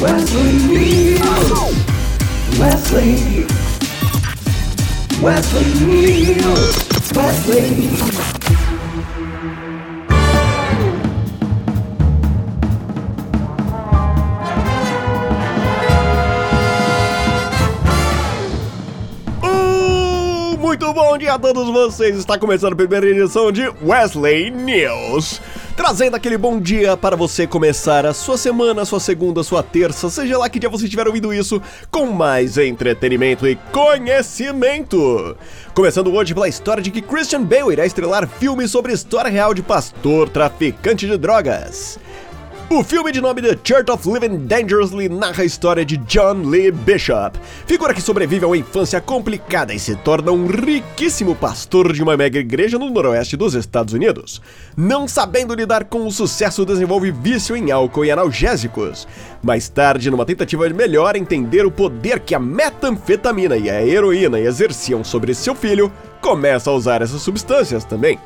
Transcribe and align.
Wesley 0.00 0.52
Neal. 0.66 1.20
Wesley. 2.58 3.44
Wesley 5.20 5.86
Neal. 5.86 6.54
Wesley. 7.14 8.49
Muito 20.60 20.92
bom 20.92 21.16
dia 21.16 21.32
a 21.32 21.38
todos 21.38 21.68
vocês! 21.70 22.16
Está 22.16 22.38
começando 22.38 22.74
a 22.74 22.76
primeira 22.76 23.06
edição 23.06 23.50
de 23.50 23.66
Wesley 23.82 24.50
News. 24.50 25.40
Trazendo 25.74 26.16
aquele 26.16 26.36
bom 26.36 26.60
dia 26.60 26.98
para 26.98 27.16
você 27.16 27.46
começar 27.46 28.04
a 28.04 28.12
sua 28.12 28.36
semana, 28.36 28.84
sua 28.84 29.00
segunda, 29.00 29.42
sua 29.42 29.62
terça, 29.62 30.10
seja 30.10 30.36
lá 30.36 30.50
que 30.50 30.58
dia 30.58 30.68
você 30.68 30.84
estiver 30.84 31.06
ouvindo 31.06 31.32
isso, 31.32 31.62
com 31.90 32.06
mais 32.12 32.58
entretenimento 32.58 33.48
e 33.48 33.56
conhecimento. 33.72 35.34
Começando 35.72 36.12
hoje 36.12 36.34
pela 36.34 36.48
história 36.48 36.82
de 36.82 36.90
que 36.90 37.00
Christian 37.00 37.42
Bale 37.42 37.72
irá 37.72 37.86
estrelar 37.86 38.28
filme 38.28 38.68
sobre 38.68 38.92
história 38.92 39.30
real 39.30 39.54
de 39.54 39.62
pastor 39.62 40.28
traficante 40.28 41.06
de 41.06 41.16
drogas. 41.16 41.98
O 42.72 42.84
filme 42.84 43.10
de 43.10 43.20
nome 43.20 43.42
The 43.42 43.58
Church 43.64 43.90
of 43.90 44.08
Living 44.08 44.46
Dangerously 44.46 45.08
narra 45.08 45.42
a 45.42 45.44
história 45.44 45.84
de 45.84 45.96
John 45.96 46.44
Lee 46.44 46.70
Bishop, 46.70 47.36
figura 47.66 47.92
que 47.92 48.00
sobrevive 48.00 48.44
a 48.44 48.46
uma 48.46 48.56
infância 48.56 49.00
complicada 49.00 49.74
e 49.74 49.78
se 49.80 49.96
torna 49.96 50.30
um 50.30 50.46
riquíssimo 50.46 51.34
pastor 51.34 51.92
de 51.92 52.00
uma 52.00 52.16
mega 52.16 52.38
igreja 52.38 52.78
no 52.78 52.88
noroeste 52.88 53.36
dos 53.36 53.54
Estados 53.54 53.92
Unidos. 53.92 54.40
Não 54.76 55.08
sabendo 55.08 55.52
lidar 55.52 55.86
com 55.86 56.06
o 56.06 56.12
sucesso, 56.12 56.64
desenvolve 56.64 57.10
vício 57.10 57.56
em 57.56 57.72
álcool 57.72 58.04
e 58.04 58.12
analgésicos. 58.12 59.08
Mais 59.42 59.68
tarde, 59.68 60.08
numa 60.08 60.24
tentativa 60.24 60.68
de 60.68 60.74
melhor 60.74 61.16
entender 61.16 61.66
o 61.66 61.72
poder 61.72 62.20
que 62.20 62.36
a 62.36 62.38
metanfetamina 62.38 63.56
e 63.56 63.68
a 63.68 63.84
heroína 63.84 64.38
exerciam 64.38 65.02
sobre 65.02 65.34
seu 65.34 65.56
filho, 65.56 65.90
começa 66.20 66.70
a 66.70 66.74
usar 66.74 67.02
essas 67.02 67.20
substâncias 67.20 67.84
também 67.84 68.16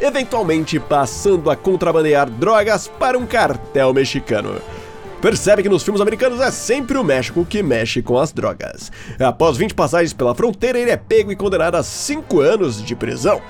eventualmente 0.00 0.78
passando 0.78 1.50
a 1.50 1.56
contrabandear 1.56 2.28
drogas 2.28 2.88
para 2.88 3.18
um 3.18 3.26
cartel 3.26 3.92
mexicano. 3.92 4.60
Percebe 5.20 5.62
que 5.62 5.68
nos 5.68 5.82
filmes 5.82 6.00
americanos 6.00 6.40
é 6.40 6.50
sempre 6.50 6.98
o 6.98 7.04
México 7.04 7.44
que 7.44 7.62
mexe 7.62 8.02
com 8.02 8.18
as 8.18 8.32
drogas. 8.32 8.92
Após 9.18 9.56
20 9.56 9.74
passagens 9.74 10.12
pela 10.12 10.34
fronteira, 10.34 10.78
ele 10.78 10.90
é 10.90 10.96
pego 10.96 11.32
e 11.32 11.36
condenado 11.36 11.76
a 11.76 11.82
5 11.82 12.40
anos 12.40 12.84
de 12.84 12.94
prisão. 12.94 13.40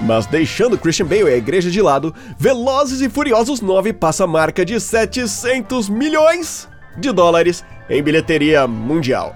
Mas 0.00 0.26
deixando 0.26 0.76
Christian 0.76 1.06
Bale 1.06 1.30
e 1.30 1.34
a 1.34 1.36
igreja 1.36 1.70
de 1.70 1.80
lado, 1.80 2.14
Velozes 2.38 3.00
e 3.00 3.08
Furiosos 3.08 3.60
9 3.60 3.92
passa 3.92 4.24
a 4.24 4.26
marca 4.26 4.64
de 4.64 4.80
700 4.80 5.88
milhões 5.88 6.68
de 6.98 7.12
dólares 7.12 7.64
em 7.88 8.02
bilheteria 8.02 8.66
mundial. 8.66 9.34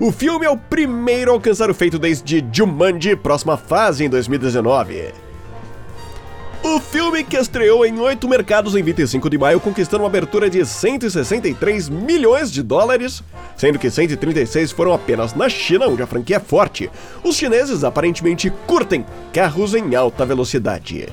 O 0.00 0.12
filme 0.12 0.46
é 0.46 0.50
o 0.50 0.56
primeiro 0.56 1.32
a 1.32 1.34
alcançar 1.34 1.68
o 1.68 1.74
feito 1.74 1.98
desde 1.98 2.46
Jumanji, 2.52 3.16
próxima 3.16 3.56
fase 3.56 4.04
em 4.04 4.08
2019. 4.08 5.12
O 6.62 6.78
filme 6.78 7.24
que 7.24 7.36
estreou 7.36 7.84
em 7.84 7.98
oito 7.98 8.28
mercados 8.28 8.76
em 8.76 8.82
25 8.82 9.28
de 9.28 9.36
maio, 9.36 9.58
conquistando 9.58 10.04
uma 10.04 10.08
abertura 10.08 10.48
de 10.48 10.64
163 10.64 11.88
milhões 11.88 12.52
de 12.52 12.62
dólares, 12.62 13.24
sendo 13.56 13.76
que 13.76 13.90
136 13.90 14.70
foram 14.70 14.94
apenas 14.94 15.34
na 15.34 15.48
China, 15.48 15.88
onde 15.88 16.02
a 16.02 16.06
franquia 16.06 16.36
é 16.36 16.40
forte. 16.40 16.88
Os 17.24 17.34
chineses 17.34 17.82
aparentemente 17.82 18.50
curtem 18.68 19.04
carros 19.32 19.74
em 19.74 19.96
alta 19.96 20.24
velocidade. 20.24 21.08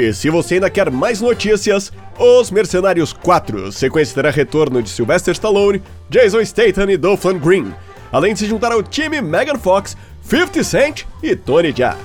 E 0.00 0.14
se 0.14 0.30
você 0.30 0.54
ainda 0.54 0.70
quer 0.70 0.90
mais 0.90 1.20
notícias, 1.20 1.92
Os 2.18 2.50
Mercenários 2.50 3.12
4, 3.12 3.70
sequência 3.70 4.14
terá 4.14 4.30
retorno 4.30 4.82
de 4.82 4.88
Sylvester 4.88 5.32
Stallone, 5.32 5.82
Jason 6.08 6.42
Statham 6.42 6.90
e 6.90 6.96
Dolph 6.96 7.26
Green, 7.38 7.74
além 8.10 8.32
de 8.32 8.38
se 8.38 8.46
juntar 8.46 8.72
ao 8.72 8.82
time 8.82 9.20
Megan 9.20 9.58
Fox, 9.58 9.94
50 10.22 10.64
Cent 10.64 11.04
e 11.22 11.36
Tony 11.36 11.74
Jaa. 11.76 11.98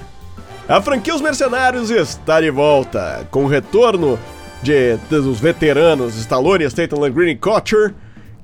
A 0.67 0.81
franquia 0.81 1.15
Os 1.15 1.21
Mercenários 1.21 1.89
está 1.89 2.41
de 2.41 2.51
volta, 2.51 3.25
com 3.31 3.45
o 3.45 3.47
retorno 3.47 4.19
de, 4.61 4.97
dos 5.09 5.39
veteranos 5.39 6.17
Stallone, 6.17 6.69
Statham, 6.69 7.09
Green 7.09 7.29
e 7.29 7.35
Kutcher, 7.37 7.93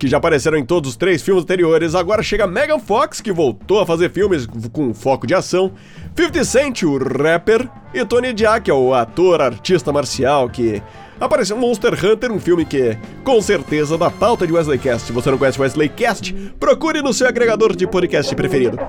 que 0.02 0.08
já 0.08 0.18
apareceram 0.18 0.58
em 0.58 0.66
todos 0.66 0.90
os 0.90 0.96
três 0.96 1.22
filmes 1.22 1.44
anteriores. 1.44 1.94
Agora 1.94 2.24
chega 2.24 2.48
Megan 2.48 2.80
Fox, 2.80 3.22
que 3.22 3.32
voltou 3.32 3.80
a 3.80 3.86
fazer 3.86 4.10
filmes 4.10 4.48
com 4.74 4.96
foco 4.96 5.28
de 5.28 5.36
ação, 5.36 5.74
50 6.18 6.44
Cent, 6.44 6.82
o 6.82 6.98
rapper, 6.98 7.70
e 7.94 8.04
Tony 8.04 8.34
Jaa, 8.36 8.60
é 8.68 8.74
o 8.74 8.96
ator, 8.96 9.40
artista 9.40 9.94
marcial 9.94 10.50
que 10.50 10.82
apareceu 11.20 11.56
Monster 11.56 11.94
Hunter, 11.94 12.32
um 12.32 12.40
filme 12.40 12.66
que, 12.66 12.98
com 13.24 13.40
certeza, 13.44 13.96
da 13.96 14.10
pauta 14.10 14.48
de 14.48 14.54
Wesley 14.54 14.80
Cast. 14.80 15.06
Se 15.06 15.14
você 15.14 15.30
não 15.30 15.38
conhece 15.38 15.62
Wesley 15.62 15.90
Cast, 15.90 16.34
procure 16.60 17.04
no 17.04 17.14
seu 17.14 17.28
agregador 17.28 17.76
de 17.76 17.86
podcast 17.86 18.34
preferido. 18.34 18.80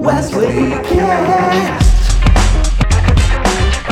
Wesley 0.00 0.70
Cast. 0.88 1.91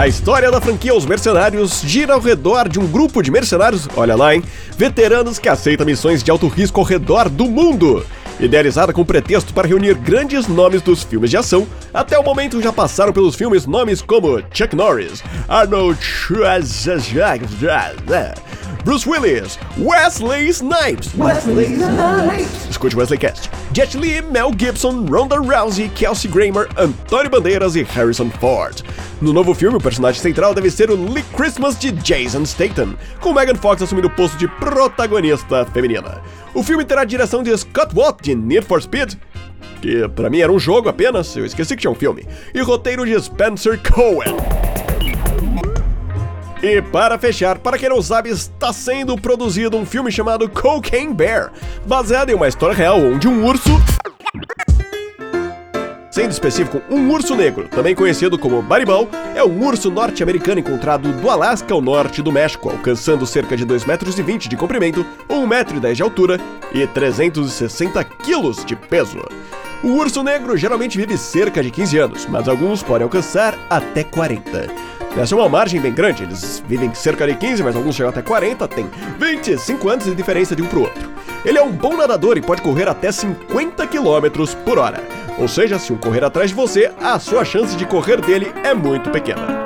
A 0.01 0.09
história 0.09 0.51
da 0.51 0.63
franquia 0.63 0.95
Os 0.95 1.05
Mercenários 1.05 1.83
gira 1.83 2.15
ao 2.15 2.21
redor 2.21 2.71
de 2.71 2.81
um 2.81 2.87
grupo 2.87 3.21
de 3.21 3.31
mercenários, 3.31 3.87
olha 3.95 4.17
lá, 4.17 4.35
hein? 4.35 4.43
Veteranos 4.75 5.39
que 5.39 5.47
aceitam 5.47 5.85
missões 5.85 6.23
de 6.23 6.31
alto 6.31 6.49
risco 6.49 6.81
ao 6.81 6.87
redor 6.87 7.29
do 7.29 7.45
mundo. 7.45 8.03
Idealizada 8.41 8.95
com 8.95 9.05
pretexto 9.05 9.53
para 9.53 9.69
reunir 9.69 9.93
grandes 9.97 10.49
nomes 10.49 10.81
dos 10.81 11.03
filmes 11.03 11.29
de 11.29 11.37
ação, 11.37 11.67
até 11.93 12.19
o 12.19 12.25
momento 12.25 12.63
já 12.63 12.73
passaram 12.73 13.13
pelos 13.13 13.35
filmes 13.35 13.67
nomes 13.67 14.01
como 14.01 14.43
Chuck 14.55 14.75
Norris, 14.75 15.23
Arnold 15.47 16.03
Schwarzenegger, 16.03 17.47
Bruce 18.85 19.07
Willis, 19.07 19.59
Wesley 19.77 20.49
Snipes, 20.53 21.15
Wesley 21.15 21.75
Snipes. 21.75 22.71
Escute 22.71 22.97
Wesley 22.97 23.19
Cast. 23.19 23.51
Jet 23.73 23.95
Li, 23.95 24.23
Mel 24.23 24.53
Gibson, 24.57 25.05
Ronda 25.07 25.37
Rousey, 25.37 25.89
Kelsey 25.91 26.31
Grammer, 26.31 26.67
Antônio 26.77 27.31
Bandeiras 27.31 27.77
e 27.77 27.83
Harrison 27.83 28.31
Ford. 28.31 28.83
No 29.21 29.33
novo 29.33 29.53
filme, 29.55 29.77
o 29.77 29.81
personagem 29.81 30.21
central 30.21 30.55
deve 30.55 30.71
ser 30.71 30.91
o 30.91 30.97
Lee 30.97 31.23
Christmas 31.37 31.79
de 31.79 31.93
Jason 31.93 32.47
Statham, 32.47 32.97
com 33.21 33.35
Megan 33.35 33.55
Fox 33.55 33.83
assumindo 33.83 34.09
o 34.09 34.11
posto 34.11 34.39
de 34.39 34.49
protagonista 34.49 35.67
feminina. 35.67 36.23
O 36.55 36.63
filme 36.63 36.85
terá 36.85 37.03
a 37.03 37.05
direção 37.05 37.43
de 37.43 37.57
Scott 37.57 37.95
Watt 37.95 38.23
de 38.23 38.35
Need 38.35 38.67
for 38.67 38.81
Speed, 38.81 39.15
que 39.83 40.09
pra 40.09 40.31
mim 40.31 40.41
era 40.41 40.51
um 40.51 40.59
jogo 40.59 40.89
apenas, 40.89 41.37
eu 41.37 41.45
esqueci 41.45 41.77
que 41.77 41.83
tinha 41.83 41.91
um 41.91 41.95
filme, 41.95 42.27
e 42.55 42.61
roteiro 42.63 43.05
de 43.05 43.21
Spencer 43.21 43.79
Cohen. 43.83 44.70
E 46.63 46.83
para 46.83 47.19
fechar, 47.19 47.59
para 47.59 47.79
quem 47.79 47.89
não 47.89 48.03
sabe, 48.03 48.29
está 48.29 48.71
sendo 48.71 49.17
produzido 49.17 49.79
um 49.79 49.87
filme 49.87 50.13
chamado 50.13 50.47
Cocaine 50.47 51.15
Bear, 51.15 51.51
baseado 51.87 52.29
em 52.29 52.35
uma 52.35 52.49
história 52.49 52.77
real 52.77 52.99
onde 53.01 53.27
um 53.27 53.47
urso. 53.47 53.71
Sendo 56.11 56.33
específico, 56.33 56.83
um 56.91 57.09
urso 57.11 57.35
negro, 57.35 57.67
também 57.69 57.95
conhecido 57.95 58.39
como 58.39 58.61
baribal, 58.61 59.09
é 59.35 59.43
um 59.43 59.65
urso 59.65 59.91
norte-americano 59.91 60.61
encontrado 60.61 61.11
do 61.11 61.31
Alasca 61.31 61.73
ao 61.73 61.81
norte 61.81 62.21
do 62.21 62.31
México, 62.31 62.69
alcançando 62.69 63.27
cerca 63.27 63.57
de 63.57 63.65
2,20 63.65 63.87
metros 63.87 64.15
de 64.49 64.57
comprimento, 64.57 65.07
1,10 65.31 65.47
metro 65.47 65.95
de 65.95 66.03
altura 66.03 66.39
e 66.75 66.87
360 66.87 68.05
quilos 68.05 68.67
de 68.67 68.77
peso. 68.77 69.25
O 69.83 69.93
urso 69.93 70.23
negro 70.23 70.59
geralmente 70.59 70.99
vive 70.99 71.17
cerca 71.17 71.63
de 71.63 71.71
15 71.71 71.97
anos, 71.97 72.27
mas 72.27 72.49
alguns 72.49 72.83
podem 72.83 73.05
alcançar 73.05 73.59
até 73.71 74.05
40. 74.05 74.80
Essa 75.17 75.35
é 75.35 75.39
uma 75.39 75.49
margem 75.49 75.81
bem 75.81 75.93
grande, 75.93 76.23
eles 76.23 76.63
vivem 76.67 76.95
cerca 76.95 77.27
de 77.27 77.35
15, 77.35 77.63
mas 77.63 77.77
alguns 77.77 77.95
chegam 77.95 78.11
até 78.11 78.23
40, 78.23 78.67
tem 78.69 78.89
25 79.19 79.89
anos 79.89 80.05
de 80.05 80.15
diferença 80.15 80.55
de 80.55 80.63
um 80.63 80.67
pro 80.67 80.83
outro. 80.83 81.11
Ele 81.45 81.59
é 81.59 81.63
um 81.63 81.73
bom 81.73 81.97
nadador 81.97 82.39
e 82.39 82.43
pode 82.43 82.63
correr 82.63 82.89
até 82.89 83.11
50 83.11 83.87
km 83.87 84.45
por 84.65 84.79
hora. 84.79 85.03
Ou 85.39 85.49
seja, 85.49 85.79
se 85.79 85.93
um 85.93 85.97
correr 85.97 86.23
atrás 86.23 86.51
de 86.51 86.57
você, 86.57 86.93
a 87.01 87.19
sua 87.19 87.45
chance 87.45 87.77
de 87.77 87.87
correr 87.87 88.21
dele 88.21 88.53
é 88.63 88.73
muito 88.73 89.11
pequena. 89.11 89.60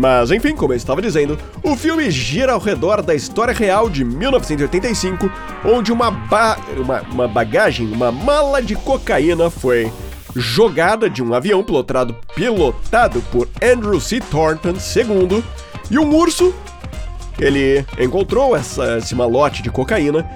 Mas 0.00 0.30
enfim, 0.30 0.56
como 0.56 0.72
eu 0.72 0.78
estava 0.78 1.02
dizendo, 1.02 1.38
o 1.62 1.76
filme 1.76 2.10
gira 2.10 2.54
ao 2.54 2.58
redor 2.58 3.02
da 3.02 3.14
história 3.14 3.52
real 3.52 3.90
de 3.90 4.02
1985, 4.02 5.30
onde 5.62 5.92
uma, 5.92 6.10
ba 6.10 6.56
uma, 6.74 7.02
uma 7.02 7.28
bagagem, 7.28 7.86
uma 7.86 8.10
mala 8.10 8.62
de 8.62 8.74
cocaína 8.74 9.50
foi 9.50 9.92
jogada 10.34 11.10
de 11.10 11.22
um 11.22 11.34
avião 11.34 11.62
pilotado, 11.62 12.16
pilotado 12.34 13.20
por 13.30 13.46
Andrew 13.62 14.00
C. 14.00 14.20
Thornton 14.20 14.70
II, 14.70 15.44
e 15.90 15.98
um 15.98 16.14
urso, 16.14 16.54
ele 17.38 17.84
encontrou 17.98 18.56
essa, 18.56 18.96
esse 18.96 19.14
malote 19.14 19.62
de 19.62 19.68
cocaína 19.68 20.26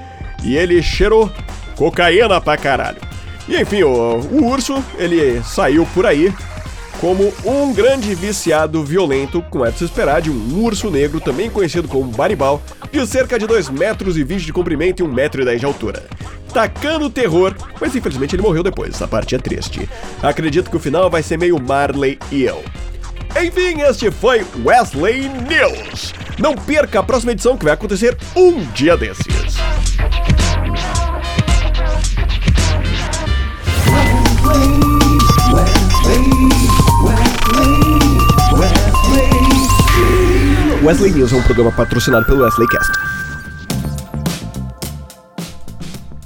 e 0.42 0.58
ele 0.58 0.82
cheirou 0.82 1.32
cocaína 1.74 2.38
pra 2.38 2.58
caralho. 2.58 3.00
E 3.48 3.58
enfim, 3.58 3.82
o, 3.82 4.18
o 4.30 4.46
urso, 4.46 4.84
ele 4.98 5.42
saiu 5.42 5.88
por 5.94 6.04
aí 6.04 6.30
como 7.04 7.30
um 7.44 7.70
grande 7.74 8.14
viciado 8.14 8.82
violento, 8.82 9.44
como 9.50 9.66
é 9.66 9.70
de 9.70 9.76
se 9.76 9.84
esperar, 9.84 10.22
de 10.22 10.30
um 10.30 10.62
urso 10.62 10.90
negro, 10.90 11.20
também 11.20 11.50
conhecido 11.50 11.86
como 11.86 12.10
baribal, 12.10 12.62
de 12.90 13.06
cerca 13.06 13.38
de 13.38 13.46
2 13.46 13.68
metros 13.68 14.16
e 14.16 14.24
20 14.24 14.46
de 14.46 14.52
comprimento 14.54 15.02
e 15.02 15.06
1 15.06 15.12
metro 15.12 15.42
e 15.42 15.44
10 15.44 15.60
de 15.60 15.66
altura. 15.66 16.02
Tacando 16.54 17.10
terror, 17.10 17.54
mas 17.78 17.94
infelizmente 17.94 18.34
ele 18.34 18.42
morreu 18.42 18.62
depois, 18.62 18.94
essa 18.94 19.06
parte 19.06 19.34
é 19.34 19.38
triste. 19.38 19.86
Acredito 20.22 20.70
que 20.70 20.78
o 20.78 20.80
final 20.80 21.10
vai 21.10 21.22
ser 21.22 21.38
meio 21.38 21.60
Marley 21.60 22.18
e 22.32 22.44
eu. 22.44 22.64
Enfim, 23.38 23.82
este 23.82 24.10
foi 24.10 24.42
Wesley 24.64 25.28
News. 25.28 26.14
Não 26.38 26.54
perca 26.54 27.00
a 27.00 27.02
próxima 27.02 27.32
edição 27.32 27.58
que 27.58 27.66
vai 27.66 27.74
acontecer 27.74 28.16
um 28.34 28.64
dia 28.72 28.96
desses. 28.96 29.26
Wesley 36.06 36.43
News 40.84 41.32
é 41.32 41.36
um 41.36 41.42
programa 41.42 41.72
patrocinado 41.72 42.26
pelo 42.26 42.44
Wesley 42.44 42.68
Cast. 42.68 42.92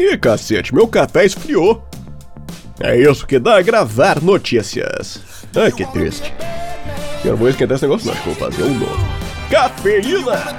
Ih, 0.01 0.19
cacete, 0.19 0.75
meu 0.75 0.89
café 0.89 1.25
esfriou. 1.25 1.87
É 2.81 2.97
isso 2.97 3.25
que 3.25 3.39
dá 3.39 3.59
a 3.59 3.63
gravar 3.63 4.21
notícias. 4.21 5.21
Ai, 5.55 5.71
que 5.71 5.87
triste. 5.93 6.35
Eu 7.25 7.31
não 7.31 7.39
vou 7.39 7.49
esquentar 7.49 7.77
esse 7.77 7.85
negócio 7.85 8.09
não, 8.09 8.15
acho 8.15 8.23
que 8.23 8.31
vou 8.31 8.51
fazer 8.51 8.65
um 8.65 8.75
novo. 8.75 9.09
Cafeína! 9.49 10.59